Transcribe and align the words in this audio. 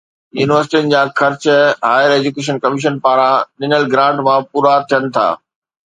يونيورسٽين 0.39 0.87
جا 0.93 1.01
خرچ 1.19 1.43
هائير 1.89 2.15
ايجوڪيشن 2.15 2.59
ڪميشن 2.65 2.97
پاران 3.05 3.37
ڏنل 3.61 3.87
گرانٽ 3.93 4.25
مان 4.29 4.49
پورا 4.51 4.73
ٿين 4.89 5.11
ٿا 5.17 5.29